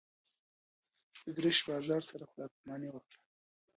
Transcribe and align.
د 1.25 1.27
ګرشک 1.37 1.63
بازار 1.69 2.01
سره 2.11 2.23
خدای 2.29 2.49
پاماني 2.55 2.89
وکړه. 2.91 3.17